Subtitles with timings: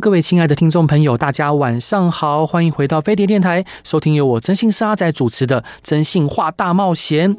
[0.00, 7.34] 各位亲爱的听众朋友，大家晚上好，欢迎回到飞碟电台，收听由我征信社阿仔主持的《征信话大冒险》。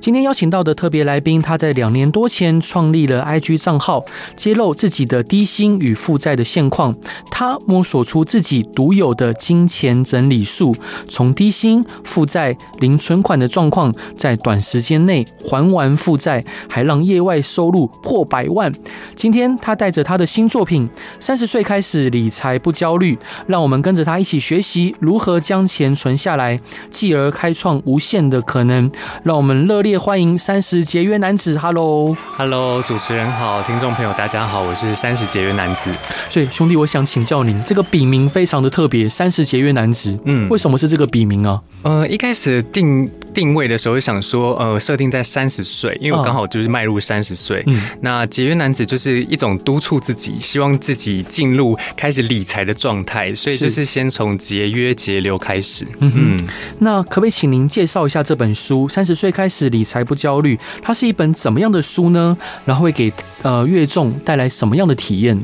[0.00, 4.04] 今天邀请到的特别来宾，他在两年多前创立了 IG 账号，
[4.36, 6.94] 揭露自己的低薪与负债的现况。
[7.30, 10.74] 他摸索出自己独有的金钱整理术，
[11.08, 18.72] 从低薪、负债、零存款的状况，在短时间内还完负债，还让业外收入破百万。
[19.14, 20.88] 今天他带着他的新作品，
[21.20, 21.76] 三十岁开。
[21.76, 26.60] 开始理财不焦虑，让我们跟着他一起学习如何将钱存下来，
[26.90, 28.90] 继而开创无限的可能。
[29.22, 31.58] 让我们热烈欢迎三十节约男子。
[31.58, 35.90] Hello，Hello，主持人好，听众朋友大家好，我是三十节约男子。
[36.28, 41.62] 所以兄弟，我想请教您，这个笔名非常的特别，三十节约男子，嗯，为什么是这个笔名啊？
[41.82, 47.62] 呃，一开始定定位的时候就想说，呃，设定在三十岁，因为我刚好就是迈入三十岁。
[47.66, 51.78] 嗯，那节约男子就是一种督促自己，希望自己进入。
[51.94, 55.86] 开始理财的状态，所以就是先从节约节流开始。
[56.00, 60.56] 嗯嗯，那可不可以请您介绍一下这本书《三十岁开始理财不焦虑》？
[60.80, 62.38] 它是一本怎么样的书呢？
[62.64, 63.12] 然后会给
[63.42, 65.38] 呃阅众带来什么样的体验？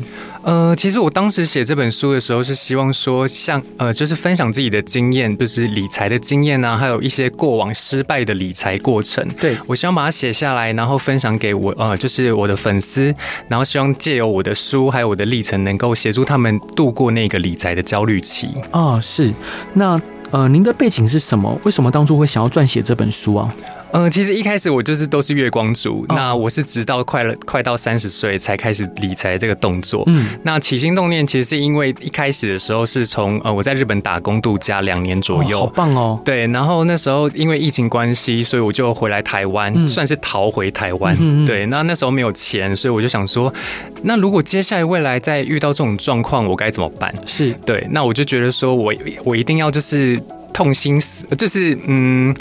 [0.45, 9.27] 呃，其实我当时写这本书的时候，是希望说像，像呃，就是分享自己的经验，就是理财的经验啊，还有一些过往失败的理财过程。
[9.41, 13.15] 对，我希望把它写下来，然后分享给我呃，就是我的粉丝，
[13.49, 18.49] 然后希望借由我的书还有我的历程，能够协助他们度过那个理财的焦虑期。
[18.73, 19.33] 啊、哦，是。
[19.75, 20.01] 那
[20.33, 21.56] 呃，您的背景是什么？
[21.65, 23.55] 为什么当初会想要撰写这本书啊？
[23.93, 30.03] 嗯，其实一开始我就是都是月光族，哦、那我是直到快了快到三十岁才开始理财这个动作。
[30.06, 36.21] 嗯，那起心动念其实是因为一开始的时候是从呃我在日本打工度假两年左右，哦，好棒哦。
[36.25, 41.16] 对，然后那时候因为疫情关系，所以我就回来台湾，嗯、算是逃回台湾。
[41.21, 43.53] 嗯，对，那那时候没有钱，所以我就想说，
[44.03, 47.12] 那如果接下来未来再遇到这种状况，我该怎么办？
[47.27, 48.93] 是对，那我就觉得说我
[49.25, 50.19] 我一定要就是
[50.53, 52.34] 痛心死，就是嗯。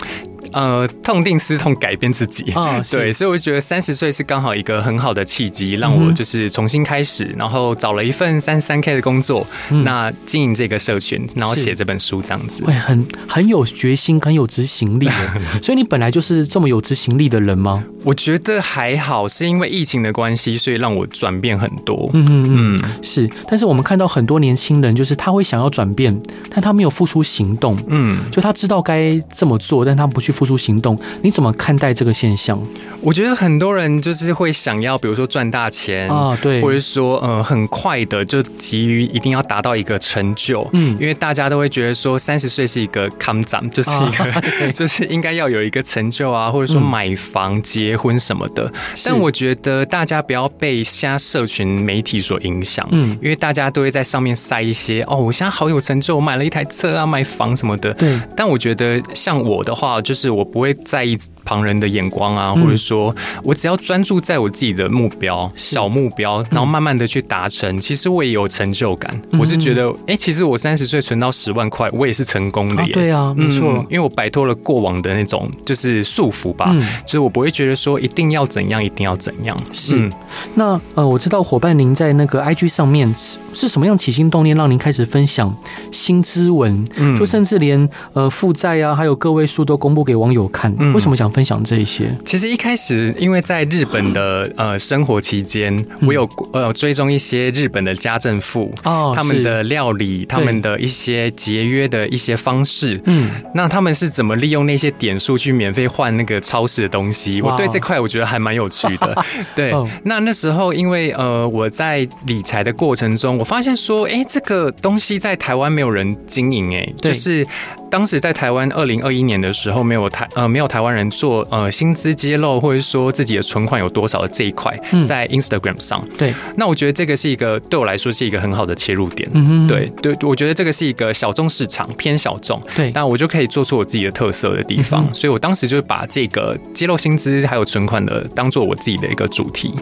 [0.54, 15.08] 呃，痛定思痛，改变自己啊，哦、 对，所以我就觉得三十岁是刚好一个很好的契机，让我就是重新开始，嗯、然后找了一份三三 K 的工作，嗯、那经营这个社群，然后写这本书这样子，会很很有决心，很有执行力。
[15.62, 17.84] 所以你本来就是这么有执行力的人吗？
[18.04, 22.10] 我觉得还好，是因为疫情的关系，所以让我转变很多。
[22.14, 23.30] 嗯嗯嗯，是。
[23.48, 26.20] 但是我们看到很多年轻人，就是他会想要转变，
[26.50, 27.78] 但他没有付出行动。
[27.88, 30.98] 嗯，就他知道该这么做，但他不去付出行动。
[31.22, 32.60] 你怎么看待这个现象？
[33.02, 40.68] 我觉得很多人就是会想要，比如说赚大钱啊，对，或者说呃很快的就急于一定要达到一个成就。
[40.74, 44.42] 嗯，因为大家都会觉得说三十岁是一个坎站，就是一个、啊、
[44.74, 47.92] 就是应该要有一个成就啊，或者说买房结。
[47.92, 48.72] 结婚什么的，
[49.04, 58.18] 但我觉得大家不要被现在社群媒体所影响，嗯，因为大家都会在上面塞一些哦，我现在好有成就，我买了一台车啊，买房什么的，对。
[58.34, 61.18] 但我觉得像我的话，就是我不会在意。
[61.52, 63.14] 旁人的眼光啊，或者说
[63.44, 69.22] 我只要专注在我自己的目标、小目标，然后慢慢的去达成，其实我也有成就感。
[69.38, 72.94] 我是觉得，哎，其实我三十岁存到十万块，我也是成功的耶。
[72.94, 76.74] 对啊，没错，因为我摆脱了过往的那种就是束缚吧，
[77.06, 79.58] 就是我不会觉得说一定要怎样，一定要怎样。
[79.74, 80.08] 是。
[80.56, 83.14] 那呃，我知道伙伴您在那个 IG 上面
[83.54, 85.54] 是什么样起心动念，让您开始分享
[85.92, 91.30] 新知文，嗯，就甚至连呃负债啊，还有个位数都公布给网友看，为什么想？
[91.32, 107.42] 分享这一些，其实一开始因为在日本的呃生活期间，我有呃追踪一些日本的家政妇哦，他们的料理，他们的一些节约的一些方式，嗯，那他们是怎么利用那些点数去免费换那个超市的东西？
[107.42, 109.26] 我对这块我觉得还蛮有趣的。
[109.56, 109.74] 对，
[110.04, 117.46] 那那时候因为呃我在理财的过程中，我发现说，哎，这个东西在台湾没有人经营，哎，就是
[117.92, 121.08] 当时在台湾二零二一年的时候，没有台呃没有台湾人。
[121.12, 124.74] 做呃薪资揭露，或者说自己的存款有多少的这一块，
[125.06, 139.74] 在 Instagram 上，嗯、对，那我觉得这个是一个对我来说是一个很好的切入点，嗯哼，对对，我觉得这个是一个小众市场，偏小众，对，那我就可以做出我自己的特色的地方，嗯、所以我当时就把这个揭露薪资还有存款的当做我自己的一个主题。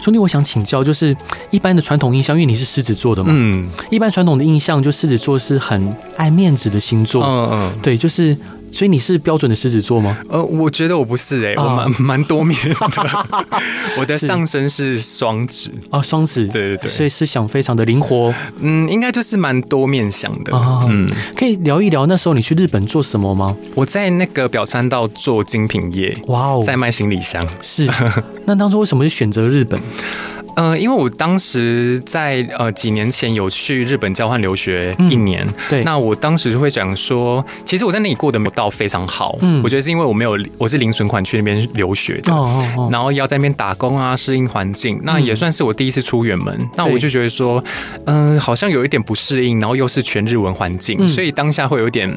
[0.00, 1.16] 兄弟，我想请教，就是
[1.50, 8.36] 一般的传统印象，因为你是狮子座的嘛，嗯，一般传统的印象就狮子座是很爱面子的星座，嗯嗯，对，就是。
[8.70, 10.18] 所以你是标准的狮子座吗？
[10.28, 12.76] 呃，我觉得我不是哎、欸，我蛮 蛮多面的。
[13.98, 18.34] 我的上身是双子啊，双子，对对对，所以思想非常的灵活。
[18.60, 20.52] 嗯，应该就是蛮多面向的。
[20.88, 23.56] 嗯，可以聊一聊那时候你去日本做什么吗？
[23.74, 27.46] 我在那个表参道做精品业，哇哦，在卖行李箱。
[27.62, 27.88] 是，
[28.44, 29.80] 那当初为什么是选择日本？
[30.56, 47.62] 呃，因为我当时在呃几年前有去日本交换留学一年，嗯、对，那我当时就会想说，其实我在那里过得没有到非常好，嗯，我觉得是因为我没有我是零存款去那边留学的，哦哦哦，然后要在那边打工啊，适应环境，那也算是我第一次出远门，嗯、那我就觉得说，
[48.06, 52.10] 嗯、呃，好像有一点不适应，然后又是全日文环境，嗯、所以当下会有点。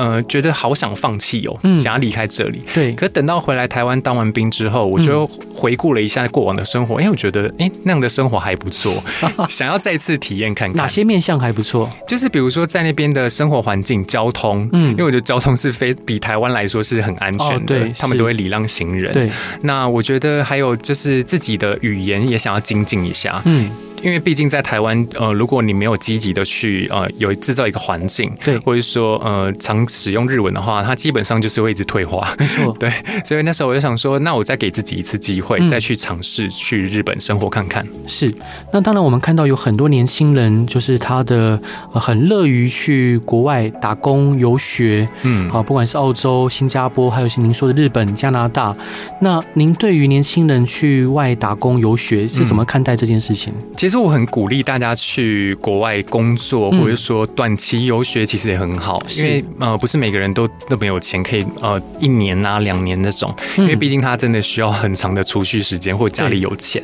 [0.00, 2.62] 呃，觉得好想放弃哦，想要离开这里。
[2.72, 9.02] 对，可等到回来台湾当完兵之后，我就回顾了一下过往的生活，哎，我觉得哎那样的生活还不错，
[9.50, 10.76] 想要再次体验看看。
[10.76, 11.90] 哪些面相还不错？
[12.08, 19.12] 就是比如说在那边的生活环境、交通，嗯，因为我觉得交通是非比台湾来说是很安全的，对，他们都会礼让行人。
[19.12, 19.30] 对，
[19.62, 23.70] 那我觉得还有就是自己的语言也想要精进一下，嗯。
[24.02, 32.34] 因为毕竟在台湾，呃，如果你没有积极的去呃有制造一个环境，对，或者说呃常使用日文的话，它基本上就是会一直退化。
[32.38, 32.90] 没错， 对，
[33.24, 37.86] 所以那时候我就想说，那我再给自己一次机会，嗯、再去尝试去日本生活看看。
[38.06, 38.34] 是，
[38.72, 41.60] 那当然我们看到有很多年轻人，就是他的、
[41.92, 48.72] 呃、很乐于去国外打工游学，嗯，好，不管是澳洲、新加坡，还有是您说的日本、加拿大，
[49.20, 53.52] 那您对于年轻人去外打工游学是怎么看待这件事情？
[53.76, 53.89] 其实。
[53.90, 59.02] 其实我很鼓励大家去国外工作，或者说短期游学，其实也很好。
[59.16, 66.80] 因为呃，不是每个人都那么有钱可以呃一年啊两年那种，因为毕竟他真的需要很长的储蓄时间，或家里有钱。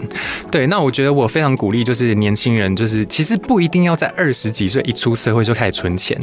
[0.50, 6.20] 对，那我觉得我非常鼓励，就是年轻人，就是其实不一定要在二十几岁一出社会就开始存钱。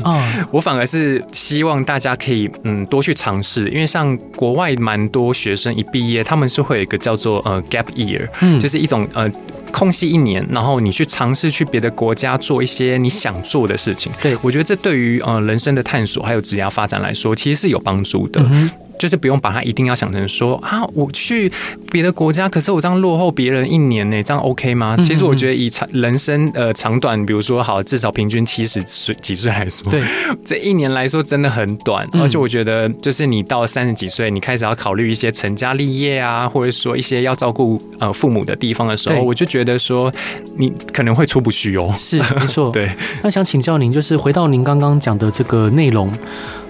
[0.52, 8.28] 我反而是希望大家可以嗯多去尝试，因为像国外蛮多学生一毕业，他们是会有一个叫做呃 gap year，
[8.60, 9.32] 就是一种呃。
[9.74, 14.12] 空隙一年，然后你去尝试去别的国家做一些你想做的事情。
[14.22, 18.42] 对，我觉得这对于呃人生的探索还有职业发展来说，其实是有帮助的。
[18.52, 18.70] 嗯
[19.00, 21.52] 就是不用把它一定要想成说啊，我去
[21.92, 24.98] 别的国家，可是我这样落后别人一年呢，这样 OK 吗？
[25.04, 30.02] 其实我觉得以长人生呃长短，比如说好，至少平均七十岁几岁来说，对，
[30.46, 32.08] 这一年来说真的很短。
[32.14, 40.12] 而且我觉得，就是你到三十几岁，你开始要考虑一些成家立业啊，或者说一些要照顾呃父母的地方的时候，我就觉得说
[40.58, 41.88] 你可能会出不去哦。
[41.98, 42.90] 是没错， 对。
[43.22, 46.12] 那想请教您，就是回到您刚刚讲的这个内容。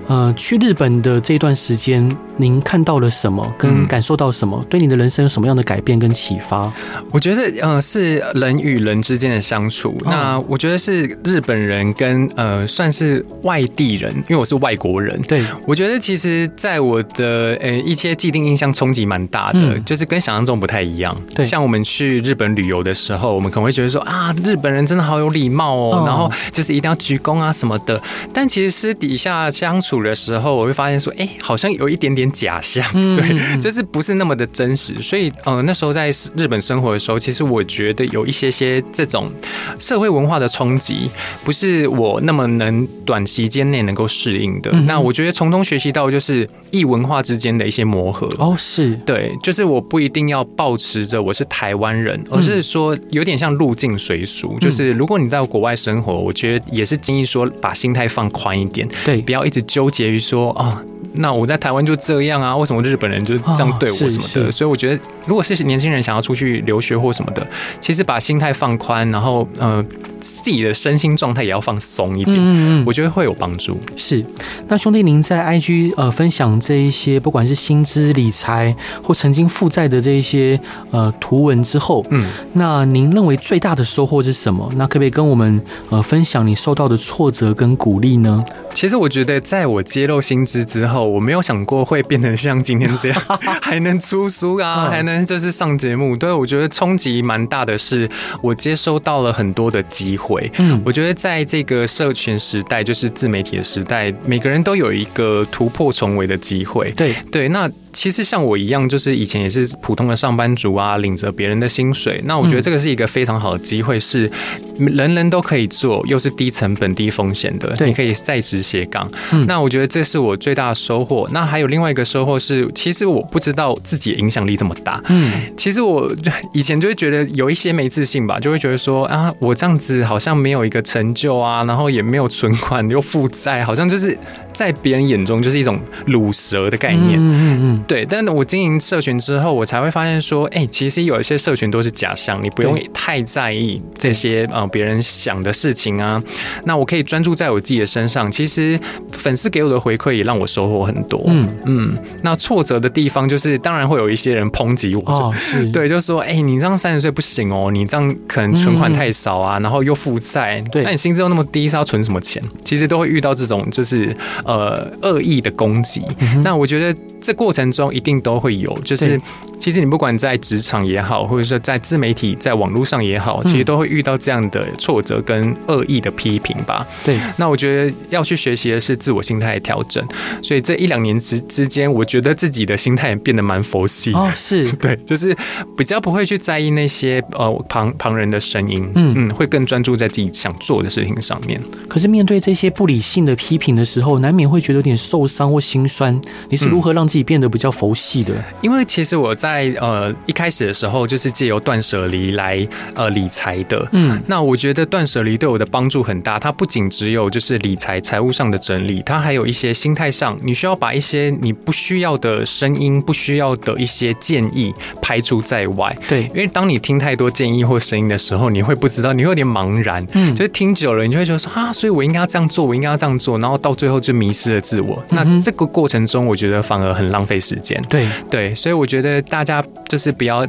[0.07, 4.59] 呃，去日本的这段时间，您看到了什么，跟感受到什么？
[4.61, 6.71] 嗯、对你的人生有什么样的改变跟启发？
[7.11, 9.89] 我觉得，呃，是人与人之间的相处。
[10.05, 15.19] 哦、那我觉得是日本人跟呃，算是外地人，因为我是外国人。
[15.23, 21.15] 对，我觉得其实，在我的呃一些既定印象冲击蛮大的，嗯、就是跟想象中不太一样。
[21.33, 28.01] 对，像我们去日本旅游的时候，我们可能会觉得说啊，日本人真的好有礼貌哦，哦然后就是一定要鞠躬啊什么的。
[28.33, 29.92] 但其实私底下相处。
[30.01, 32.83] 的时候，我会发现说，哎、欸，好像有一点点假象，
[33.15, 34.95] 对，就是不是那么的真实。
[35.01, 39.29] 所以，呃，那时候在日本生活的时候，其实我觉得有一些些这种
[39.77, 41.09] 社会文化的冲击，
[41.43, 44.71] 不是我那么能短时间内能够适应的。
[44.73, 48.27] 嗯、那我觉得从中学习到就是异文化之间的一些磨合。
[48.39, 54.57] 哦，是对，就是我不一定要保持着我是台湾人，而是说有点像入境随俗。
[54.59, 59.83] 就是如果你在国外生活，我觉得也是建议说把心态放宽一点，对，不要一直纠。
[59.83, 60.81] 纠结于说啊。
[61.15, 62.55] 那我在台湾就这样啊？
[62.55, 64.51] 为什么日本人就这样对我什么的？
[64.51, 67.45] 所以我觉得，如果是年轻人想要出去留学或什么的，
[67.79, 69.85] 其实把心态放宽，然后呃，
[70.19, 73.77] 自己的身心状态也要放松一点，嗯嗯，我觉得会有帮助。
[73.95, 74.25] 是。
[74.67, 80.59] 那兄弟，您在 IG 呃分享这一些，不管是薪资理财或曾经负债的这一些
[80.91, 84.67] 呃图文之后，嗯，那您认为最大的收获是什么？
[84.77, 88.43] 那可不可以跟我们呃分享你受到的挫折跟鼓励呢？
[88.73, 90.93] 其实我觉得，在我揭露薪资之后。
[91.03, 93.21] 我没有想过会变成像今天这样，
[93.61, 96.15] 还能出书啊，还能就是上节目。
[96.15, 98.09] 对，我觉得冲击蛮大的是，
[98.41, 100.49] 我接收到了很多的机会。
[100.59, 106.91] 嗯，我觉得在这个社群时代，就是自媒体的时代，每个人都有一个突破重围的机会。
[106.91, 107.71] 对对，那。
[107.93, 112.19] 其实像我一样，就是以前也是普通的上班族啊，领着别人的薪水。
[112.25, 114.29] 那我觉得这个是一个非常好的机会，是
[114.77, 117.69] 人人都可以做，又是低成本、低风险的。
[117.75, 119.09] 对，你可以在职斜杠。
[119.47, 121.29] 那我觉得这是我最大的收获。
[121.31, 125.01] 那还有另外一个收获是，其实我不知道自己影响力这么大。
[125.09, 126.11] 嗯，其实我
[126.53, 134.17] 以前就会觉得有一些没自信吧，就会觉得说啊，我这样子好像没有一个成就啊，然后也没有存款又负债，好像就是
[134.51, 137.19] 在别人眼中就是一种卤蛇的概念。
[137.19, 137.82] 嗯嗯嗯。
[137.87, 146.21] 对，但是我经营社群之后，我才会发现说，哎、欸，其实有一些社群都是假象，你不用太在意这些呃别人想的事情啊。
[146.65, 148.29] 那我可以专注在我自己的身上。
[148.31, 148.79] 其实
[149.11, 151.23] 粉丝给我的回馈也让我收获很多。
[151.27, 151.97] 嗯嗯。
[152.23, 162.41] 那挫折的地方就是，当然会有一些人抨击我，哦，是对，就是说，哎、欸，你这样三十岁不行哦，你这样可能存款太少啊，嗯、然后又负债，对，那你薪资又那么低，是要存什么钱？
[162.63, 166.01] 其实都会遇到这种就是呃恶意的攻击。
[166.19, 169.19] 嗯、那我觉得这过程中一定都会有，就是
[169.59, 176.85] 其实你不管在职场也好，或者说在自媒体、在网络上也好，其实都会遇到这样的挫折跟恶意的批评吧。
[177.03, 180.01] 对，那我觉得要去学习的是自我心态的调整。
[180.41, 185.35] 所以这一两年之之间，我觉得自己的心态也变得蛮佛系哦，是 对，就是
[185.75, 191.59] 比较不会去在意那些呃旁旁人的声音，嗯嗯，会更专注在自己想做的事情上面。
[191.87, 196.19] 可是面对这些不理性的批评的时候，难免会觉得有点受伤或心酸。
[196.49, 198.33] 你是如何让自己变得比较佛系的？
[198.61, 202.65] 因为其实我在呃一开始的时候就是借由断舍离来
[202.95, 206.39] 呃理财的，嗯，那我觉得断舍离对我的帮助很大。
[206.39, 215.95] 它不仅只有就是理财财务上的整理，它还有一些心态上，你需要把一些你不需要的声音、不需要的一些建议排除在外。
[216.07, 225.03] 对，因为当你听太多建议或声音的时候，你会不知道，你会有点茫然，嗯，就是听久了，你就会觉得说啊，所以我应该要这样做，我应该要这样做，然后到最后就迷失了自我。
[225.09, 227.81] 那这个过程中，我觉得反而很浪费时间。
[227.89, 230.47] 对对，所以我觉得大家就是不要。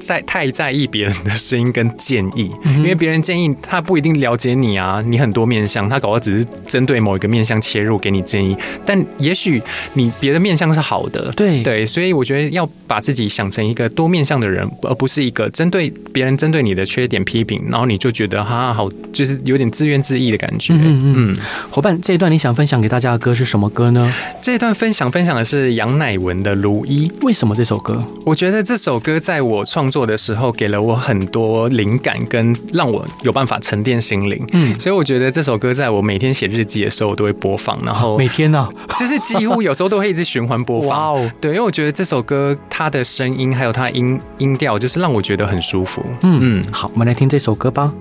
[0.00, 9.62] 在太在意别人的声音跟建议，因为别人建议他不一定了解你啊，你很多面相，他搞不好只是针对某一个面相切入给你建议，但也许
[9.94, 20.72] 你别的面相是好的，对对，所以我觉得要把自己想成一个多面相的人，而不是一个针对别人针对你的缺点批评，然后你就觉得哈好，就是有点自怨自艾的感觉。
[20.74, 21.36] 嗯嗯，
[21.70, 24.12] 伙伴，这一段你想分享给大家的歌是什么歌呢？
[24.40, 27.08] 这一段分享分享的是杨乃文的《如一》。
[27.22, 28.04] 为什么这首歌？
[28.24, 34.42] 我觉得这首歌在我创做的时候给了我很多灵感，跟让我有办法沉淀心灵。
[34.52, 37.78] 嗯，所以我觉得这首歌在我每天写日记的时候，我都会播放。
[37.84, 38.68] 然后 每天呢，
[38.98, 40.90] 就是几乎有时候都会一直循环播放。
[40.90, 46.02] 哇哦，对，因为我觉得这首歌它的声音还有它音音调，就是让我觉得很舒服。
[46.22, 47.92] 嗯嗯，好，我们来听这首歌吧。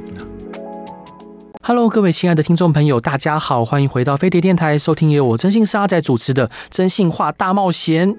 [1.70, 8.12] Hello，各位亲爱的听众朋友，大家好，欢迎回到飞碟电台，收听由我征信社阿仔主持的《真性话大冒险》。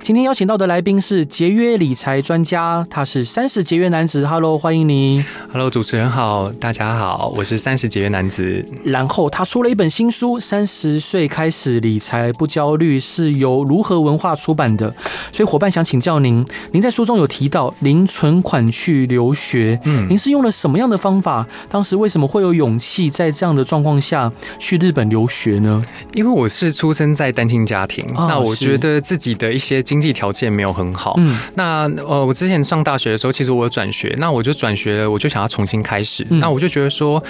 [0.00, 4.26] 今天邀请到的来宾是节约理财专家，他是三十节约男子。
[4.26, 5.22] Hello，欢迎你。
[5.52, 8.64] Hello，主持人好，大家好，我是三十节约男子。
[8.86, 14.90] 然后他出了一本新书《三十岁开始理财不焦虑》，是由如何文化出版的。
[15.30, 16.42] 所以伙伴想请教您，
[16.72, 21.46] 您在书中有提到零存款去留学，嗯，您是用了什么样的方法？
[21.68, 22.93] 当时为什么会有勇气？
[23.10, 25.82] 在这样的状况下去日本留学呢？
[26.12, 31.14] 因为我是出生在单亲家庭，哦、那我觉得自己的一些经济条件没有很好。
[31.18, 36.26] 嗯，那呃，我之前上大学的时候，其实我有转学，那我就转学了，我就想要重新开始。
[36.30, 37.22] 嗯、那我就觉得说，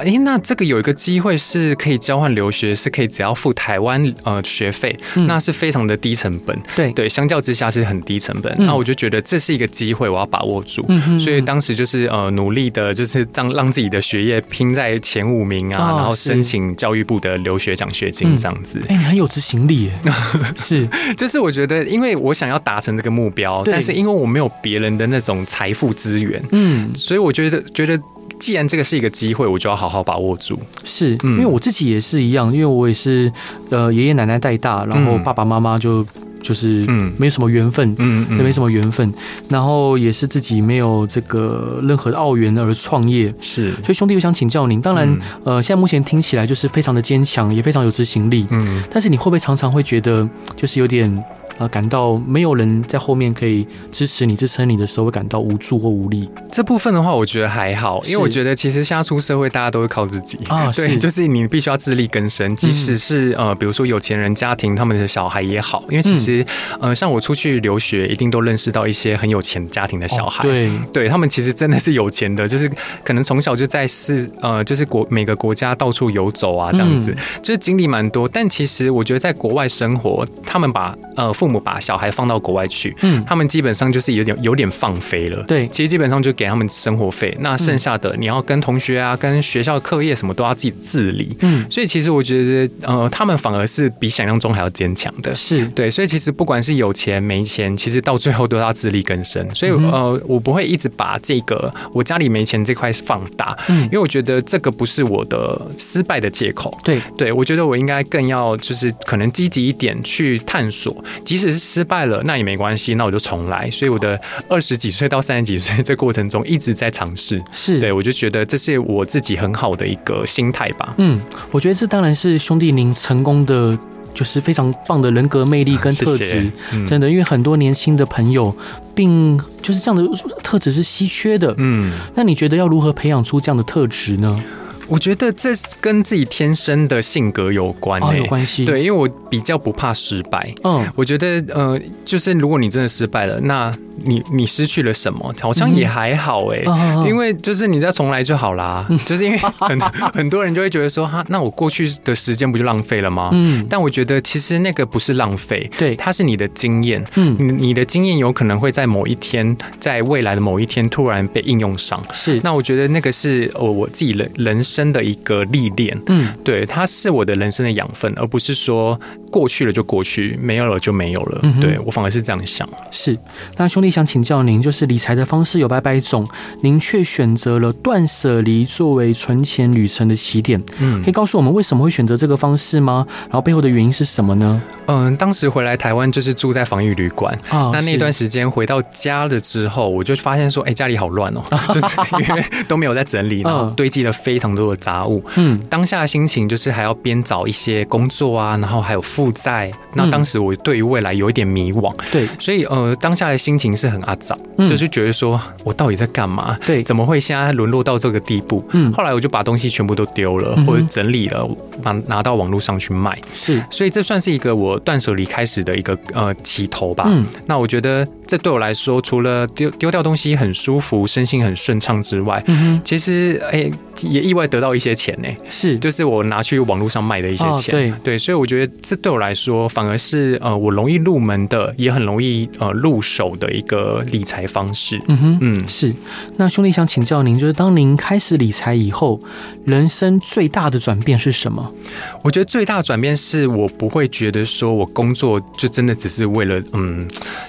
[0.00, 6.58] 哎、欸，那这个有一个机会是可以交换留学，是可以只要付台湾呃学费，嗯、那是非常的低成本。
[6.74, 8.50] 对对，相较之下是很低成本。
[8.58, 10.82] 嗯、那我就觉得这是一个机会，我要把握住。
[11.18, 18.78] 所以当时就是呃努力的，就是让让自己的学业拼在前五名啊，然后申请教育部的留学奖学金这样子。
[18.88, 19.92] 哎、嗯欸，你很有执行力耶！
[20.56, 28.00] 是，就是我觉得，因为我想要达成这个目标，但是因为我没有别人的那种财富资源，嗯，所以我觉得，觉得
[28.40, 30.58] 既然这个是一个机会，我就要好好把握住。
[30.82, 33.30] 是，因为我自己也是一样，因为我也是
[33.70, 36.04] 呃爷爷奶奶带大，然后爸爸妈妈就。
[36.42, 39.12] 就是嗯，没有什么缘分，嗯嗯，也没什么缘分，
[39.50, 51.14] 然后也是自己没有这个任何的奥缘而创业，是，所以兄弟，我想请教您，当然，呃，现在目前听起来就是非常的坚强，也非常有执行力，嗯，但是你会不会常常会觉得就是有点？
[51.60, 56.26] 啊，感到没有人在后面可以支持你、支撑你的时候，会感到无助或无力。
[56.50, 60.72] 这部分的话，我觉得还好，因为我觉得其实现在出社会，大家都会靠自己啊。
[60.72, 66.44] 对，就是你必须要自力更生，即使是呃，比如说有钱人家庭，他们的小孩也好，因为其实
[66.80, 70.42] 呃，像我出去留学，一定都认识到一些很有钱家庭的小孩。
[70.42, 72.70] 对，对他们其实真的是有钱的，就是
[73.04, 78.26] 可能从小就在是呃，就是国每个国家到处游走啊，这样子，就是经历蛮多。
[78.26, 85.42] 但其实我觉得在国外生活，他们把呃父母把小孩放到国外去，嗯，他们基本上就是有点有点放飞了。
[85.44, 91.36] 对，其实基本上就给他们生活费，那剩下的你要跟同学啊、跟学校课业什么都要自己自理。
[91.40, 95.34] 嗯，所以其实我觉得，呃，他们反而是比想象中还要坚强的。
[95.34, 99.44] 是对，所以其实不管是有钱没钱，其实到最后都要自力更生。
[99.54, 106.76] 所以呃，我不会一直把这个我家里没钱这块放大，嗯，因为我觉得这个不是我的失败的借口。
[106.84, 113.68] 对，对我觉得我应该更要就是可能积极一点去探索，即使是失败了，那也没关系，那我就重来。
[113.70, 120.94] 所以我的二十几岁到三十几岁这过程中一直在尝试，是对我就觉得这是我自己很好的一个心态吧。
[120.98, 121.18] 嗯，
[121.50, 123.76] 我觉得这当然是兄弟您成功的。
[124.12, 128.54] 就是非常棒的人格魅力跟特质，谢谢嗯、真的，因为很多年轻的朋友，
[128.92, 130.04] 并就是这样的
[130.42, 131.54] 特质是稀缺的。
[131.58, 134.44] 嗯，那你觉得要如何培养出这样的特质呢？
[134.90, 138.64] 我觉得这跟自己天生的性格有关、欸，哦，有关系。
[138.64, 140.52] 对，因为我比较不怕失败。
[140.64, 145.32] 嗯，我觉得呃，就是如果你真的失败了，那你你失去了什么？
[145.40, 148.84] 好像也还好哎、欸，嗯、因为就是你再重来就好啦。
[148.90, 153.30] 嗯、就是因为 很很多人就会觉得说哈，那我过去的时间不就浪费了吗？
[153.32, 157.04] 嗯，但我觉得其实那个不是浪费，对，它是你的经验。
[157.14, 162.02] 嗯，你你的经验有可能会在某一天，在未来的某一天突然被应用上。
[162.12, 164.79] 是，那我觉得那个是我我自己人人生。
[164.80, 168.98] 真的一个历练，嗯，对，它是我的人生的养分，而不是说
[169.30, 171.38] 过去了就过去，没有了就没有了。
[171.42, 172.66] 嗯、对我反而是这样想。
[172.90, 173.14] 是，
[173.58, 176.26] 那兄弟想请教您，就是理财的方式有百百种，
[176.62, 180.58] 您却选择了断舍离作为存钱旅程的起点。
[180.78, 183.06] 嗯，可以告诉我们为什么会选择这个方式吗？
[183.24, 184.62] 然后背后的原因是什么呢？
[184.86, 191.44] 嗯，当时回来台湾就是住在防疫旅馆，啊，那那段时间回到家了之后，我就发现说，哎、欸，家里好乱哦，
[191.74, 194.69] 就是因为都没有在整理，然后堆积了非常多。
[194.76, 199.70] 杂物，嗯，当下的心情就是还要边找一些工作啊，然后还有负债。
[199.94, 204.36] 那当时我对于未来有一点迷惘，对，所以呃，当下的心情是很阿杂，
[204.68, 206.56] 就是觉得说我到底在干嘛？
[206.64, 208.64] 对，怎么会现在沦落到这个地步？
[208.72, 211.48] 嗯，后来我就把东西全部都丢了，或者整理了，
[211.82, 213.18] 拿拿到网络上去卖。
[213.34, 217.04] 是，所以这算是一个我断舍离开始的一个呃起头吧。
[217.08, 223.68] 嗯，那我觉得这对我来说，除了丢丢掉东西很舒服，身心很顺畅之外，嗯哼，其实哎
[224.02, 235.00] 也意外得到一些钱呢，是，就是我拿去网络上卖的一些钱，哦、对对，所以我觉得这对我来说反而是呃我容易入门的，也很容易呃入手的一个理财方式。
[235.08, 235.94] 嗯哼，嗯，是。
[236.36, 239.20] 那兄弟想请教您，就是当您开始理财以后，
[239.64, 241.74] 人生最大的转变是什么？
[242.22, 247.08] 我觉得最大的转变是我不会觉得说我工作就真的只是为了嗯，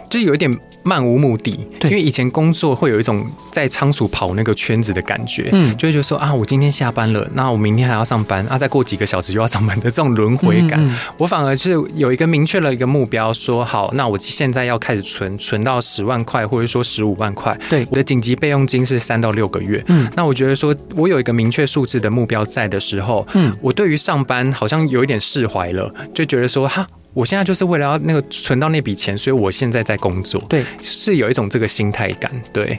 [0.10, 0.52] 就有一点。
[0.84, 26.88] 漫无目的，对，因为以前工作会有一种在仓鼠跑那个圈子的感觉，嗯，就会觉得说啊，我今天下班了，那我明天还要上班，啊，再过几个小时又要上班的这种轮回感，嗯嗯，我反而是有一个明确的一个目标，说好，那我现在要开始存，存到十万块，或者说十五万块，对，我的紧急备用金是三到六个月，嗯，那我觉得说我有一个明确数字的目标在的时候，嗯，我对于上班好像有一点释怀了，就觉得说哈。
[27.14, 30.42] 我现在就是为了要那个存到那笔钱，所以我现在在工作。
[30.48, 32.32] 对，是有一种这个心态感。
[32.54, 32.78] 对，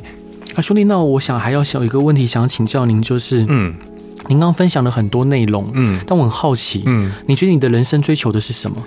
[0.54, 3.74] 啊，兄弟，那我想还要想有一个问题想要请教您，就是，嗯，
[4.28, 8.82] 您刚刚分享了很多内容，嗯，但我很好奇，嗯，你觉得你的人生追求的是什么？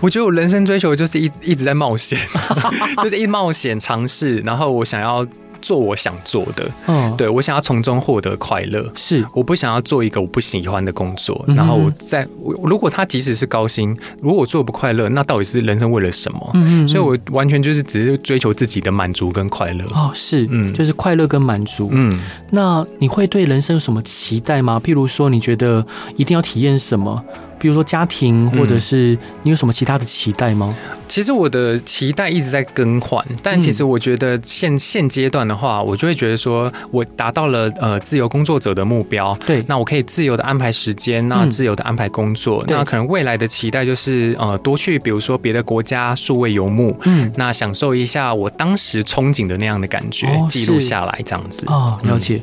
[0.00, 2.18] 我觉得我人生追求就是一一直在冒险，
[3.02, 5.26] 就是一冒险尝试，然后我想要。
[5.60, 12.26] 做我想做的，嗯，对，我想要从中获得快乐，是，我不想要做一个我不喜欢的工作，然后我在，
[12.62, 16.50] 如果他即使是高薪，如果我做不快乐，那到底是人生为了什么？
[16.54, 19.84] 嗯，所以我完全就是只是追求自己的满足跟快乐。
[19.94, 21.88] 哦，是，嗯，就是快乐跟满足。
[21.92, 22.18] 嗯，
[22.50, 24.80] 那你会对人生有什么期待吗？
[24.82, 25.84] 譬如说，你觉得
[26.16, 27.22] 一定要体验什么？
[27.60, 30.74] 比如说家庭，或者是你有什么其他的期待吗？
[31.06, 51.64] 其实我的期待一直在更换，但其实我觉得现现阶段的话，我就会觉得说我达到了呃自由工作者的目标，对，那我可以自由的安排时间，那自由的安排工作，那可能未来的期待就是呃多去比如说别的国家数位游牧，嗯，那享受一下我当时憧憬的那样的感觉，记录下来这样子。
[51.66, 52.40] 哦，了解。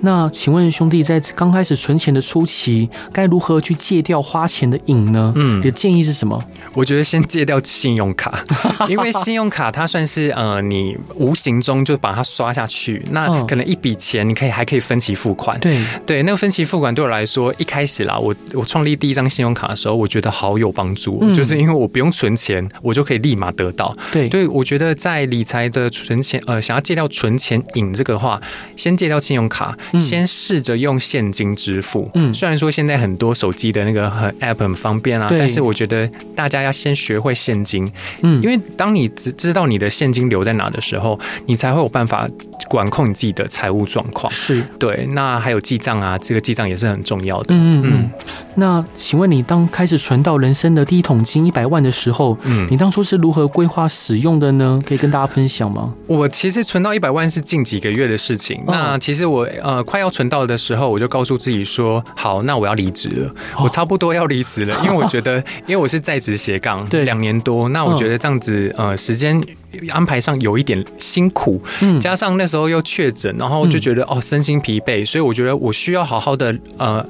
[0.00, 5.32] 那请问兄弟在刚开始存钱的初期，该如何去戒掉花钱钱的瘾呢？
[5.36, 6.42] 嗯，你的建议是什么？
[6.72, 8.42] 我觉得先戒掉信用卡，
[8.88, 15.60] 因为信用卡它算是呃，你无形中就把它刷下去，那可能一笔钱你可以还可以分期付款。
[15.60, 23.94] 对对，那个分期付款对我来说，一开始啦，我我创立第一张信用卡的时候，我觉得好有帮助，嗯、就是因为我不用存钱，我就可以立马得到。
[24.10, 28.40] 对对，我觉得在理财的存钱呃，想要戒掉存钱瘾这个话，
[28.74, 32.10] 先戒掉信用卡，嗯、先试着用现金支付。
[32.14, 35.26] 嗯，虽然说现在很多手机的那个很 App 很方便啊。
[35.30, 37.90] 但是我觉得大家要先学会现金，
[38.22, 42.28] 嗯，因为当你知知道你的现金流在哪的时候，你才会有办法
[42.68, 44.32] 管控你自己的财务状况。
[44.32, 45.06] 是对。
[45.12, 47.54] 那还有记账啊，这个记账也是很重要的。
[47.54, 48.10] 嗯嗯。
[48.54, 54.80] 那请问你当开始存到人生的第一桶金一百万的时候，嗯，你当初是如何规划使用的呢？
[54.86, 55.94] 可以跟大家分享吗？
[56.06, 58.58] 我其实存到一百万是近几个月的事情。
[58.66, 69.40] 哦、那其实我呃快要存到的时候，我就告诉自己说，好，那我要离职了，哦、我差不多要离职了，因为我觉得，因为我是在职斜杠，对，两年多，那我觉得这样子呃时间
[69.88, 77.04] 安排上有一点辛苦，嗯，加上那时候又确诊，然后就觉得哦身心疲惫，所以我觉得我需要好好的呃。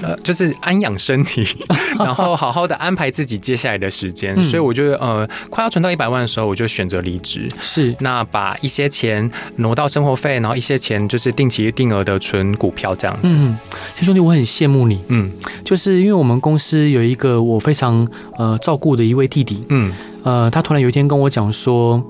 [0.00, 1.44] 呃，就是安养身体，
[1.98, 4.32] 然后好好的安排自己接下来的时间。
[4.36, 7.48] 嗯、所以我觉得，呃，快要存到一百万的时候，我就选择离职。
[7.58, 13.34] 是，那把一些钱挪到生活费，然后一些钱就是定期定额的存股票这样子。
[13.36, 13.58] 嗯，
[13.94, 15.00] 其实兄弟，我很羡慕你。
[15.08, 15.28] 嗯，
[15.64, 18.06] 就是因为我们公司有一个我非常
[18.38, 19.64] 呃照顾的一位弟弟。
[19.68, 22.02] 嗯，呃，他突然有一天跟我讲说。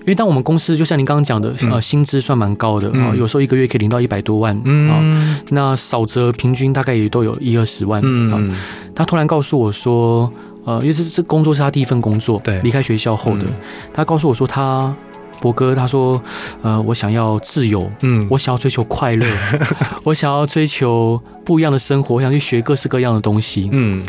[0.00, 8.00] 因为当我们公司就像您刚刚讲的，呃，薪资算蛮高的啊，嗯、有时候一个月可以领到一百多万啊，嗯、那少则平均大概也都有一二十万。
[8.02, 8.56] 嗯，
[8.94, 10.32] 他突然告诉我说，
[10.64, 13.54] 呃，因为这这工作是他第一份工作，对，离开学校后的，嗯、
[13.92, 14.92] 他告诉我说他，
[15.38, 16.20] 博哥，他说，
[16.62, 19.26] 呃，我想要自由，嗯，我想要追求快乐，
[20.02, 24.02] 我想要追求不一样的生活，我想去学各式各样的东西，嗯，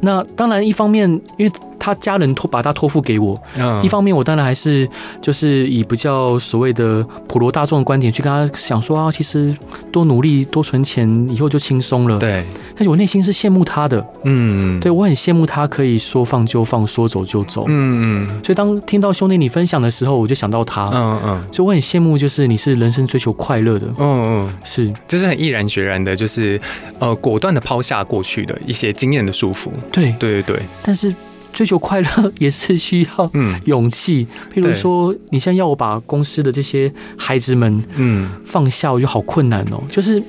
[0.00, 1.52] 那当然一方面因为。
[1.80, 4.86] 他家人托把他托付给我，嗯，一方面我当然还是
[5.22, 9.56] 就是以比较所谓的普罗大众的观点去跟他想说啊，其实
[9.92, 12.44] 多努力多存钱以后就轻松了，对。
[12.74, 18.28] 但是我内心是羡慕他的，嗯，对我很羡慕他可以说放就放，说走就走，嗯嗯。
[18.44, 21.44] 所以当听到兄弟你分享的时候，我就想到他，嗯嗯。
[21.52, 26.60] 所以我很羡慕，就是你是人生追求快乐的，嗯嗯，是，就是很毅然决然的，就是
[26.98, 30.62] 呃果断的抛下过去的一些经验的束缚，对对对对。
[30.82, 31.14] 但是。
[31.50, 33.30] 追求快乐也是需要
[33.64, 34.28] 勇气。
[34.30, 39.82] 嗯、譬如说，你现在要我把公司的这些孩子们嗯放下，我觉得好困难哦。
[39.90, 40.22] 就是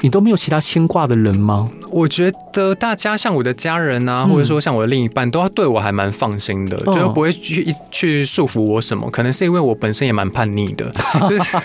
[0.00, 1.68] 你都没有其他牵挂的人吗？
[1.90, 9.10] 我觉得大家像我的家人啊，或者说像我的另一半，都要对我还蛮放心的，嗯、就不会去去束缚我什么。
[9.10, 10.90] 可能是因为我本身也蛮叛逆的，
[11.28, 11.56] 就是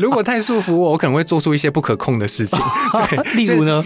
[0.00, 2.58] 如果太束缚我，我可能会做出一些不可控的事情。
[3.10, 3.84] 对，例如呢，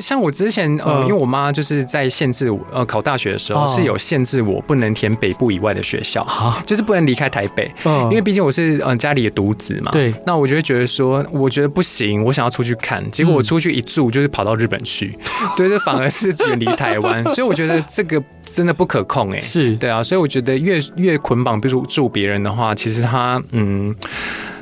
[0.00, 6.26] 像我之前呃，因为我妈就是在限制我呃考大学的时候是有限制我不能填北部以外的学校，
[6.66, 9.90] 就是不能离开台北，因为毕竟我是嗯家里的独子嘛。
[9.92, 15.12] 对，那我就会觉得说，我觉得不行，我想要出去看，结果我出去一住就是跑到日本去。
[15.56, 19.40] 对，这反而是远离台湾， 所以我觉得这个真的不可控哎。
[19.40, 23.94] 是对啊，所以我觉得越越捆绑，比如住别人的话，其实他嗯，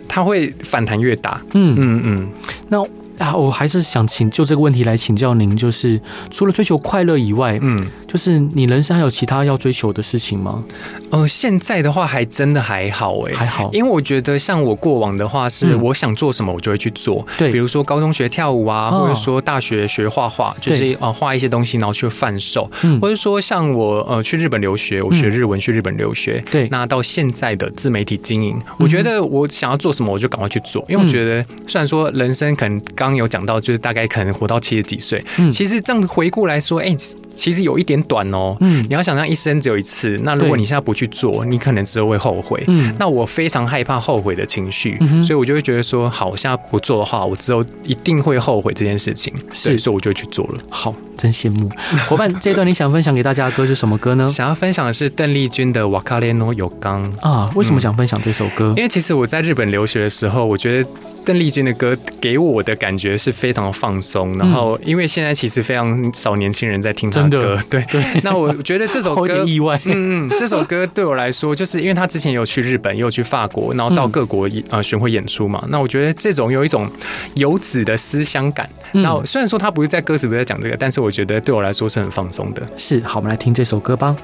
[0.09, 1.41] 他会反弹越大。
[1.55, 2.29] 嗯嗯嗯。
[2.69, 2.85] 那
[3.19, 7.91] 啊，我还是想请就这个问题来请教您，就是除了追求快乐以外，嗯。
[8.13, 10.63] 就是你人生还有其他要追求的事情吗？
[11.09, 17.27] 呃，现在的话还真的还好哎，还好，因为我觉得像我过往的话，是我想做什么我就会去做。
[17.39, 22.71] 对，比如说高中学跳舞啊，或者说大学学画画，就是啊画一些东西然后去贩售，
[23.01, 35.21] 或者说像我呃去日本留学，我学日文去日本留学，对，那到现在的自媒体经营，我觉得我想要做什么我就赶快去做，因为我觉得虽然说人生可能刚刚有讲到，就是大概可能活到七十几岁，
[35.53, 36.97] 其实这样回顾来说，哎，
[37.43, 38.01] 其实有一点。
[38.03, 42.63] 短哦，嗯，你要想象一生只有一次，那如果你现在不去做，你可能之后会后悔。
[42.67, 50.59] 嗯，那我非常害怕后悔的情绪，所以我就会觉得说，好，我现在不做的话，我之后一定会后悔这件事情，是，所以我就去做了。
[50.69, 51.71] 好，真羡慕
[52.09, 52.31] 伙伴。
[52.41, 54.29] 这一段你想分享给大家的歌是什么歌呢？
[54.29, 57.49] 想要分享的是邓丽君的《瓦卡列诺有刚》啊。
[57.55, 58.75] 为什么想分享这首歌？
[58.77, 60.89] 因为其实我在日本留学的时候，我觉得。
[61.25, 68.05] 邓丽君的歌给我的感觉是非常放松，然后因为现在其实非常少年轻人在听她的歌，对对。
[68.23, 75.65] 那我觉得这首歌 意外，嗯嗯，这首歌对我来说，就是因为他之前有去日本，又去法国，然后到各国呃巡回演出嘛。
[75.69, 76.91] 那我觉得这种有一种
[77.35, 78.69] 游子的思乡感。
[78.93, 82.63] 那虽然说他不是在歌词不是在讲这个，但是我觉得对我来说是很放松的。
[82.77, 84.15] 是，好，我们来听这首歌吧。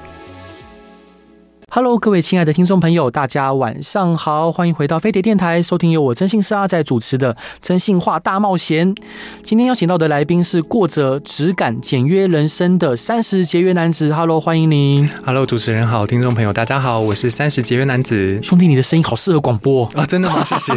[1.71, 8.95] Hello，各位亲爱的听众朋友，大家晚上好，欢迎回到飞碟电台，收听由我真心是阿仔主持的《征信话大冒险》。
[9.43, 14.11] 今天邀请到的来宾是过着质感简约人生的三十节约男子。
[14.11, 15.07] Hello，欢迎您。
[15.23, 18.41] Hello，主持人好，听众朋友大家好，我是三十节约男子。
[18.41, 20.05] 兄弟，你的声音好适合广播啊、哦！
[20.07, 20.43] 真的吗？
[20.49, 20.73] 谢谢。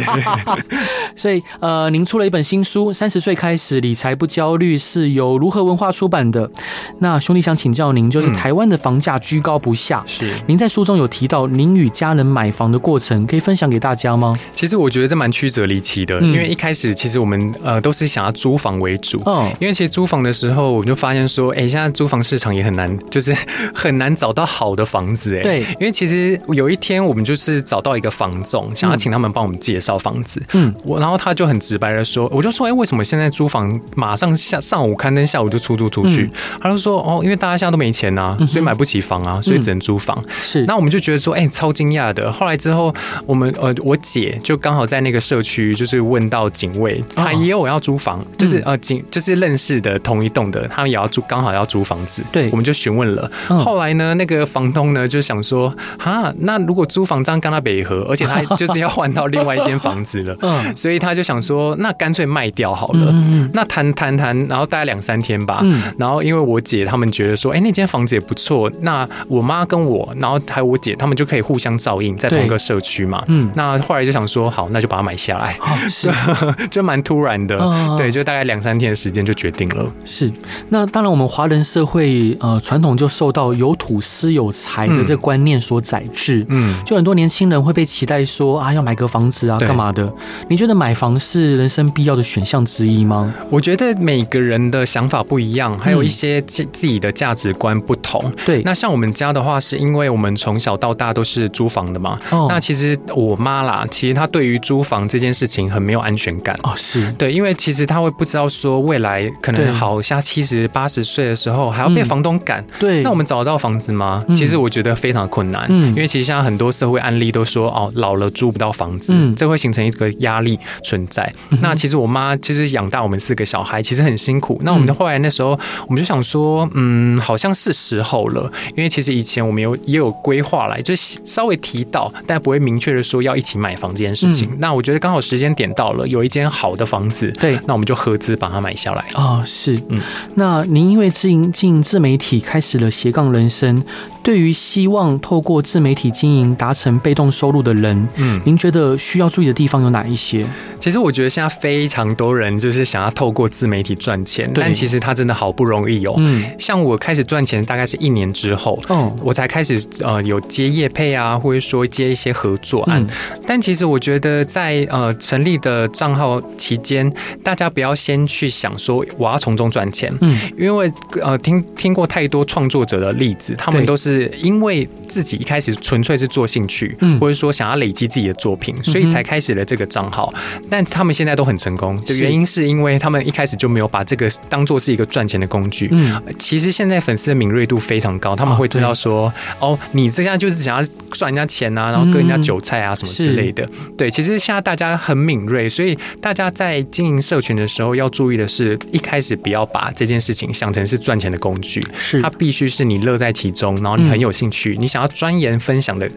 [1.17, 6.51] 所以，呃，您出了一本新书《三十岁开始理财不焦虑》，是由如何文化出版的。
[6.99, 10.82] 那兄弟想请教您，就是台湾的房价居高不下，是您在书。
[10.83, 14.37] 书中有提到您与家人买房的过程，可以分享给大家吗？
[14.51, 23.33] 其实我觉得这蛮曲折离奇的，因为一开始其实我们呃都是想要租房为主，嗯，因为其实租房的时候，我们就发现说，哎，现在租房市场也很难， 就是
[23.73, 36.29] 很难找到好的房子，哎，对，因为其实有一天我们就是找到一个房总，想要请他们帮我们介绍房子，嗯，我然后他就很直白的说，我就说，哎，为什么现在租房马上下上午刊登，下午就出租出去？
[36.59, 40.21] 他就说，哦，因为大家现在都没钱呐，所以买不起房啊，所以只能租房。
[40.41, 42.31] 是，那我们就觉得说，哎，超惊讶的。
[42.31, 42.93] 后来之后，
[43.25, 52.23] 我们呃，我姐就刚好在那个社区，就是问到警卫，他也有要租房，就是呃警就是认识的同一栋的，他们也要租，刚好要租房子。
[52.31, 53.29] 对，我们就询问了。
[53.47, 63.11] 后来呢，那个房东呢就想说，哈，那如果租房这样跟他北河， 而且他就是要换到另外一间房子了，嗯，所以他就想说，那干脆卖掉好了。
[63.11, 65.59] 嗯，那谈谈谈，然后大概两三天吧。
[65.63, 73.23] 嗯，然后因为我姐他们觉得说，哎，那间房子也不错，那我妈跟我，然后还有我姐，他们就可以互相照应，在同一个社区嘛。
[73.27, 75.55] 嗯，那后来就想说，好，那就把它买下来。
[75.89, 76.09] 是，
[76.71, 77.57] 就蛮突然的。
[77.97, 79.85] 对，就大概两三天的时间就决定了。
[80.05, 80.31] 是，
[80.69, 86.45] 那当然，我们华人社会呃传统就受到有土私有财的这个观念所宰制。
[86.49, 90.11] 嗯，就很多年轻人会被期待说啊，要买个房子啊，干嘛的？
[90.47, 93.33] 你觉得买房是人生必要的选项之一吗？
[93.49, 98.31] 我觉得每个人的想法不一样，还有一些自自己的价值观不同。
[98.45, 102.17] 对，那像我们家的话，是因为我们从小到大都是租房的嘛。
[102.31, 106.57] 哦，那其实我妈啦，其实她对于租房这件事情很没有安全感。
[106.63, 112.63] 哦，是对，因为其实她会不知道说未来可能好像七十八十岁的时候还要被房东赶。
[112.79, 114.23] 对，那我们找得到房子吗？
[114.35, 115.65] 其实我觉得非常困难。
[115.69, 121.31] 嗯，因为其实现在很多社会案例都说哦，老了租不到房子，这会形成一个压力存在。
[121.61, 124.59] 那其实我妈其实养大我们四个小孩，其实很辛苦。
[124.63, 134.49] 那我们后来那时候，我们就想说，嗯，好像是时候了，因为其实以前我们有也有规划来，就稍微提到，但不会明确的说要一起买房这件事情。
[134.51, 139.01] 嗯、那我觉得刚好时间点到了，有一间好的房子，对，那我们就合资把它买下来。
[139.13, 139.99] 啊、哦，是，嗯，
[140.35, 143.83] 那您因为经营经营自媒体，开始了斜杠人生。
[144.21, 150.45] 对于希望透过自媒体经营达成被动收入的人，嗯，您觉得需要注意的地方有哪一些？
[150.79, 156.13] 其实我觉得现在非常多人就是想要透过自媒体赚钱，但其实他真的好不容易哦。
[156.17, 163.03] 嗯，像我开始赚钱大概是一年之后，嗯，我才开始呃有接业配啊，或者说接一些合作案。
[163.47, 167.11] 但其实我觉得在呃成立的账号期间，
[167.43, 174.03] 大家不要先去想说我要从中赚钱，嗯，因为呃听听过太多创作者的例子，他们都是。
[174.03, 180.31] 是因为自己一开始纯粹是做兴趣，嗯，或者说想要累积自己的作品，所以才开始了这个账号。
[180.69, 185.87] 但他们现在都很成功的原因，是因为他们一开始就没有把这个当做是一个赚钱的工具。
[185.91, 193.67] 嗯，其实现在粉丝的敏锐度非常高，他们会知道说，哦，你这样就是想要赚人家钱啊，然后割人家韭菜啊什么之类的。
[193.97, 206.07] 对，其实现在大家很敏锐，所以大家在经营社群的时候要注意的是，一开始不要把这件事情想成是赚钱的工具，是它必须是你乐在其中，然后你很有兴趣，你想要钻研分享的。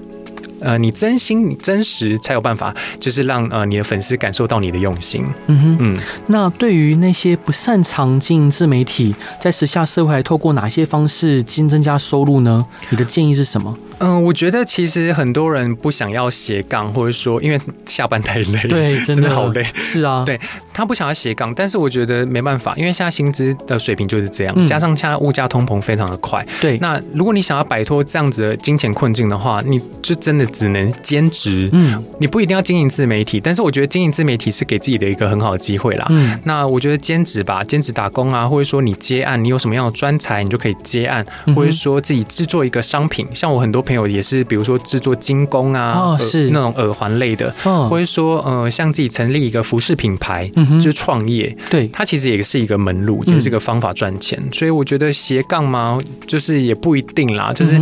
[0.67, 5.25] 呃，你真心、你真实，才有办法，就是让呃你的粉丝感受到你的用心。
[5.47, 5.99] 嗯哼，嗯。
[6.27, 12.67] 那对于那些不擅长经营自媒体，在时下社会还透过哪些方式增增加收入呢？
[12.91, 13.79] 你的建议是什么？
[13.99, 19.65] 嗯、呃，我觉得其实很多人不想要斜杠，或者说因为下班太累，对，真的， 真的好累。
[19.75, 20.39] 是啊，对，
[20.77, 26.45] 他不想要斜杠，但是我觉得没办法，因为现在薪资的水平就是这样，嗯、加上现在物价通膨非常的快。
[26.61, 30.45] 对，那如果你想要摆脱这样子的金钱困境的话，你就真的。
[30.57, 36.07] 只能兼职，嗯，你不一定要经营自媒体，但是我觉得经营自媒体是给自己的一个很好的机会啦。
[36.09, 41.23] 嗯，那我觉得兼职吧，兼职打工啊，或者说你接案，你有什么样的专才，你就可以接案，
[41.55, 43.27] 或者说自己制作一个商品。
[43.35, 54.41] 像我很多朋友也是，比如说制作精工啊，哦，是那种耳环类的，哦，或者说呃，像自己成立一个服饰品牌，嗯，就是创业，对，它其实也是一个门路，也是一个方法赚钱。
[54.53, 57.81] 所以我觉得斜杠嘛，就是也不一定啦，就是。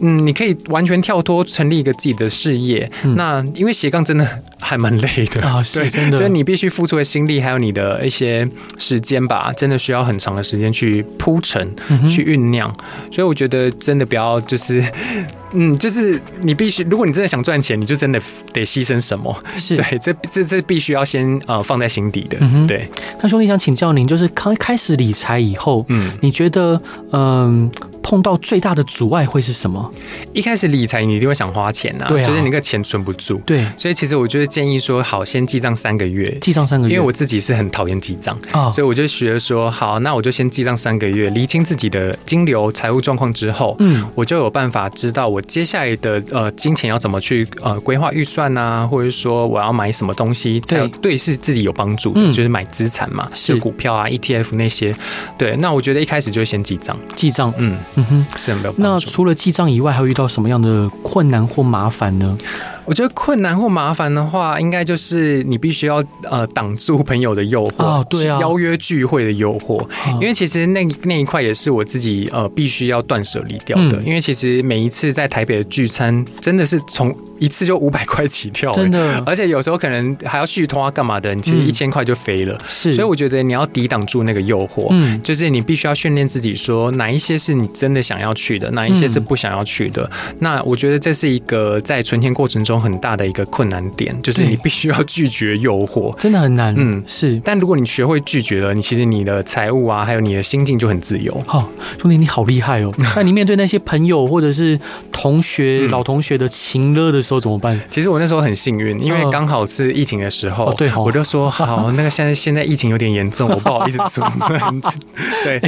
[0.00, 2.90] 嗯，你可以完全跳脱成立一个自己的事业。
[3.04, 4.28] 嗯、那因为斜杠真的
[4.60, 8.46] 还蛮累的啊，是真的，所以你必须付出的心力，还有你的一些
[8.78, 12.74] 时间吧，真的需要很长的时间去铺陈、嗯、去酝酿。
[13.12, 14.82] 所以我觉得真的不要就是，
[15.52, 18.20] 嗯，就是你必须，如果你真的想赚钱，你就真的
[18.52, 19.36] 得牺牲什么？
[19.56, 22.38] 是对，这这这必须要先呃放在心底的。
[22.40, 22.88] 嗯、对。
[23.22, 26.80] 那兄弟想请教您，就是刚开始理财以后，嗯，你觉得
[27.12, 27.70] 嗯？
[27.70, 29.90] 呃碰到最大的阻碍会是什么？
[30.32, 33.38] 一开始理财你一定会想花钱呐，对啊，就是你个钱存不住。
[33.44, 51.14] 对，所以其实我就是建议说，好，先记账三个月，记账三个月，因为我自己是很讨厌记账啊，所以我就学说，好，那我就先记账三个月，厘清自己的金流、财务状况之后，嗯，我就有办法知道我接下来的呃金钱要怎么去呃规划预算啊，或者说我要买什么东西，才对。
[51.24, 53.56] 是自己有帮助的，就是买资产嘛，是。
[53.60, 54.94] 股票啊、ETF 那些。
[55.38, 58.82] 对，那我觉得一开始就先记账，记账，嗯嗯哼，是很没有帮助。
[58.82, 62.36] 那除了记账以外，还会遇到什么样的困难或麻烦呢？
[62.84, 69.82] 我觉得困难或麻烦的话，应该就是你必须要呃挡住朋友的诱惑啊，对啊，邀约聚会的诱惑，
[70.14, 96.74] 因为其实那那一块也是我自己呃必须要断舍离掉的，因为其实每一次在台北的聚餐，真的是从一次就五百块起跳，真的，而且有时候可能还要续摊干嘛的，你其实一千块就飞了，是，所以我觉得你要抵挡住那个诱惑，嗯，就是你必须要训练自己说哪一些是你真的想要去的，哪一些是不想要去的，那我觉得这是一个在存钱过程中很大的一个困难点，就是你必须要拒绝诱惑， 真的很难。
[96.76, 97.40] 嗯，是。
[97.44, 101.42] 但如果你学会拒绝了，你其实你的财务啊，还有你的心境就很自由。
[101.46, 101.68] 好，
[102.00, 102.92] 兄弟，你好厉害哦！
[103.16, 104.78] 那你面对那些朋友或者是
[105.12, 107.78] 同学、老同学的情勒的时候怎么办？
[107.90, 114.80] 其实我那时候很幸运，因为刚好是疫情的时候，对，我就说好，那个现在现在疫情有点严重，我不好意思出门。
[115.44, 115.60] 对，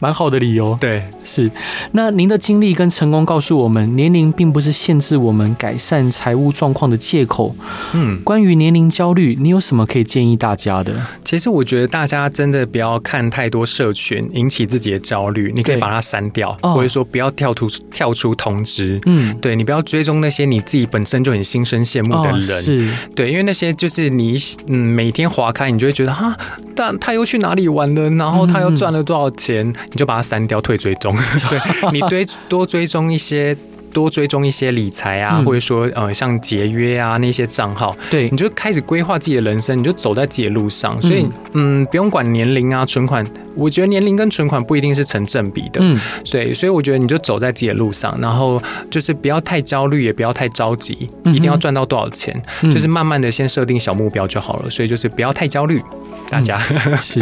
[0.00, 0.76] 蛮好的理由。
[0.80, 1.50] 对，是。
[1.92, 7.54] 那您的经历跟成功告诉我们，年龄并不是限制我们改善财务状况的借口。
[7.92, 10.94] 嗯，关于年龄焦虑，你有什么可以建议大家的？
[11.24, 19.00] 其实我觉得大家真的不要看太多社群引起自己的焦虑，你可以把它删掉，或者说不要跳出跳出通知。
[19.06, 22.62] 嗯，对，你不要追踪那些你自己本身就很心生羡慕的人。
[22.62, 24.36] 是，对，因为那些就是你
[24.66, 26.36] 嗯每天划开，你就会觉得哈，
[26.74, 31.16] 但他又去哪里玩了，然后他又赚了多少钱，你就把它删掉，退追踪。
[31.48, 33.56] 对，你追多追踪一些。
[33.92, 41.00] 多追踪一些理财啊，或者说呃，像节约啊那些账号，对，你就开始规划自己的人生，你就走在自己的路上。
[41.02, 43.24] 所以，嗯，不用管年龄啊，存款，
[43.56, 45.80] 我觉得年龄跟存款不一定是成正比的。
[45.80, 45.98] 嗯，
[46.30, 54.70] 对，所以我觉得你就走在自己的路上，然后就是不要太焦虑，也不要太着急，一定要赚到多少钱，就是慢慢的先设定小目标就好了。
[54.70, 55.82] 所以就是不要太焦虑，
[56.30, 56.60] 大家。
[57.02, 57.18] 是。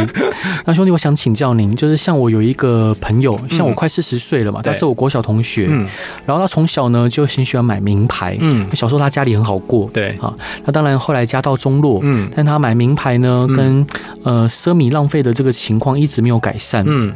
[0.65, 5.87] 那兄弟，我想请教您，就是像我有一个朋友，像我快四十岁了嘛，他是我国小同学，嗯，
[6.27, 10.33] 然后他从从小呢就很喜欢买名牌，嗯，小时候他家里很好过，对，啊，
[10.65, 13.87] 那当然后来家道中落，嗯，但他买名牌呢，跟
[14.23, 17.13] 呃奢靡浪费的这个情况一直没有改善，嗯，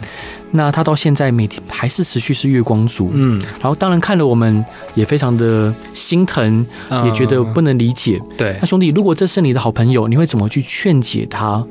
[0.54, 4.64] 那他到现在每天还是持续是月光族，嗯，然后当然看了我们
[4.96, 6.66] 也非常的心疼，
[7.06, 11.64] 也觉得不能理解，对，那兄弟，如果这是你的好朋友，你会怎么去劝解他？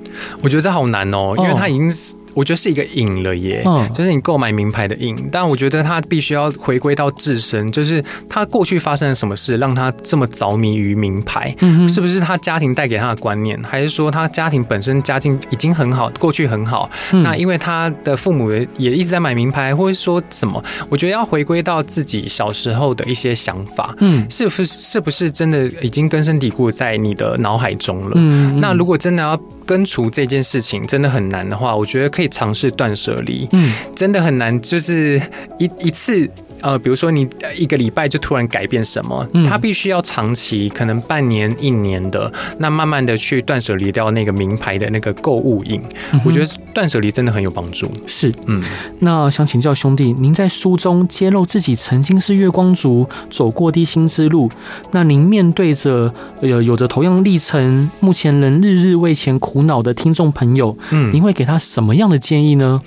[0.43, 2.15] 我觉得这好难哦，因为他已经是。
[2.35, 3.63] 我觉得是一个瘾了耶，
[3.95, 5.29] 就是你购买名牌的瘾。
[5.31, 11.55] 但我觉得他必须要回归到自身，就是他过去发生了什么事，让他这么着迷于名牌？
[11.89, 16.89] 是不是他家庭带给他的观念，还是说他家庭本身家境已经很好，过去很好？
[17.11, 20.63] 那因为他的父母也一直在买名牌，或者说什么？
[20.89, 28.13] 我觉得要回归到自己小时候的一些想法，嗯，是不是是不是真的已经根深蒂固在你的脑海中了？
[28.17, 32.22] 嗯，那如果真的要根除这件事情，真的很难的话，我觉得可以。
[32.23, 35.21] 可以尝试断舍离，嗯，真的很难，就是
[35.59, 36.31] 一一次。
[36.63, 45.83] 呃，比如说你一个礼拜就突然改变什么，嗯，他必须要长期，可能半年、一年的，那慢慢的去断舍离掉那个名牌的那个购物瘾。
[46.13, 47.91] 嗯、我觉得断舍离真的很有帮助。
[48.07, 48.63] 是，嗯，
[49.01, 54.49] 那想请教兄弟，您在书中揭露自己曾经是月光族，走过低薪之路，
[54.93, 62.81] 那您面对着有有着同样历程，目前仍日日为钱苦恼的听众朋友，嗯，您会给他什么样的建议呢？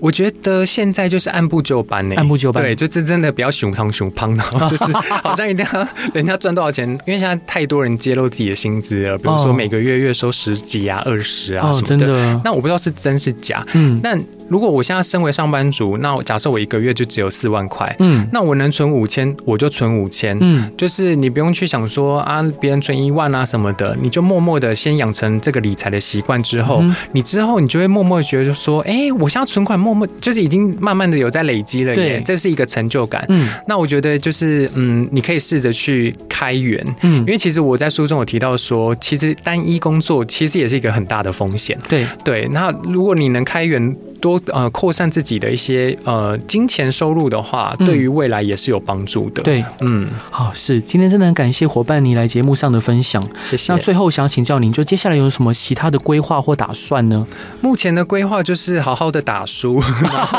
[0.00, 4.84] 我觉得现在就是按部就班呢，按部就班，对，就真真的不要熊胖熊胖的， 就是
[5.22, 14.18] 好像一定要人家赚多少钱，因为现在太多人揭露自己的薪资了，比如说每个月月收十几啊、二十啊什么的，真的，那我不知道是真是假，嗯，那。
[14.48, 42.06] 如果我现在身为上班族，那假设我一个月就只有四万块，嗯，那我能存五千，我就存五千，嗯，就是你不用去想说啊，别人存一万啊什么的，你就默默的先养成这个理财的习惯之后，嗯、你之后你就会默默觉得说，哎、欸，我现在存款默默就是已经慢慢的有在累积了耶，这是一个成就感，嗯，那我觉得就是嗯，你可以试着去开源，嗯，因为其实我在书中有提到说，其实单一工作其实也是一个很大的风险，对。
[42.24, 43.96] 对，那如果你能开源。
[44.20, 49.42] 多呃扩散自己的一些呃金钱收入的话，嗯、对于未来也是有帮助的。
[49.42, 53.72] 对，嗯，好，是今天真的很感谢伙伴你来节目上的分享，谢谢。
[53.72, 57.26] 那最后想请教您，就接下来有什么其他的规划或打算呢？
[57.60, 59.82] 目前的规划就是好好的打书，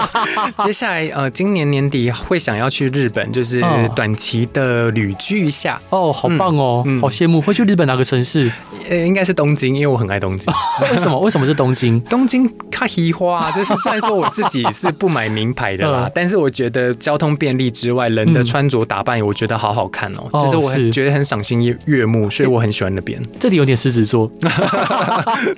[0.66, 3.63] 接下来呃今年年底会想要去日本，就是
[3.96, 5.80] 短期的旅居一下。
[5.90, 7.42] 哦，好棒哦，嗯、好羡慕。
[7.42, 8.52] 会去日本哪个城市？
[8.90, 10.54] 呃，应该是东京，因为我很爱东京。
[10.91, 11.20] 为什么？
[11.20, 11.99] 为什么是东京？
[12.10, 23.22] 东京卡西花，就是虽然说我自己是不买名牌的啦，但是我觉得交通便利之外，人的穿着打扮，我觉得好好看哦，就是我很觉得很赏心悦悦目，所以我很喜欢那边。
[23.39, 24.30] 这里有点狮子座。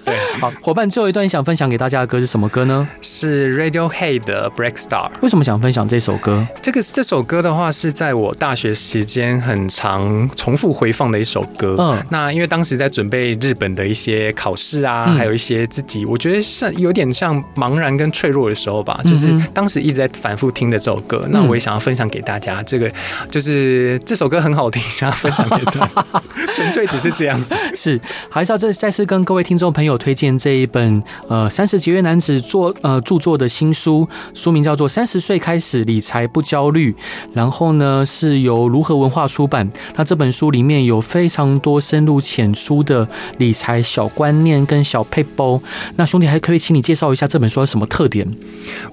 [0.03, 2.87] 对，好，伙伴，最后一段想分享给大家的歌是什么歌呢？
[3.01, 5.09] 是 Radiohead 的 Break Star。
[5.21, 6.45] 为什么想分享这首歌？
[6.61, 11.75] 这个这首歌的话，是在我大学时间很长重复回放的一首歌。
[11.79, 21.27] 嗯，那因为当时在准备日本的一些考试啊，还有一些自己，我觉得像有点像茫然跟脆弱的时候吧，就是当时一直在反复听的这首歌。
[21.31, 22.89] 那我也想要分享给大家，这个
[23.29, 26.05] 就是这首歌很好听，想要分享给大家，
[26.55, 27.53] 纯粹只是这样子。
[27.75, 36.91] 是，还是要再再次跟各位听众朋友推荐这一本呃三十节约男子作呃著作的新书，书名叫做《三十岁开始理财不焦虑》，
[37.33, 39.69] 然后呢是由如何文化出版。
[39.95, 45.61] 那这本书里面有非常多深入浅出的理财小观念跟小配包。
[45.97, 48.27] 那兄弟还可以请你介绍一下这本书有什么特点？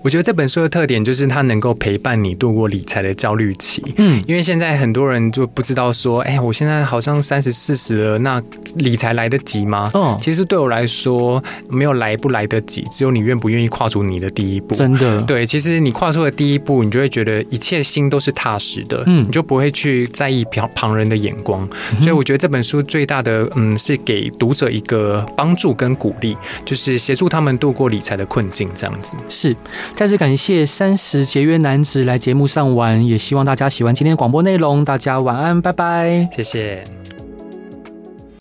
[0.02, 3.82] 我觉得这本书的特点就是它能够陪伴你度过理财的焦虑期。
[3.98, 8.42] 嗯，因为现在很多人就不知道说，哎，我现在好像三十四十了，那
[8.76, 9.90] 理财来得及吗？
[9.92, 14.74] 哦，其实对我来说，没有来不来得及，只有你愿不愿意跨出你的第一步。
[14.74, 19.02] 真的，对，其实你跨出了第一步，你就会觉得一切心都是踏实的。
[19.06, 21.68] 嗯，你就不会去在意旁旁人的眼光。
[21.98, 29.16] 所以我觉得这本书最大的，嗯，是给读者一个帮助跟鼓励，就是协助他们度过理财的困境，样子。
[29.28, 29.54] 是，
[29.94, 34.84] 再次感谢三十节约男子来节目上玩，也希望大家喜欢今天的广播内容。
[34.84, 37.05] 大家晚安，拜拜，谢谢。